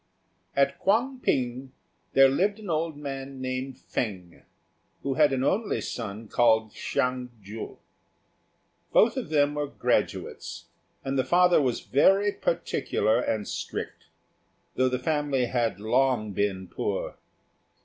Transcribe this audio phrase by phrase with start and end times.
[0.55, 1.73] At Kuang p'ing
[2.13, 4.41] there lived an old man named Fêng,
[5.03, 7.77] who had an only son called Hsiang ju.
[8.91, 10.65] Both of them were graduates;
[11.05, 14.07] and the father was very particular and strict,
[14.73, 17.17] though the family had long been poor.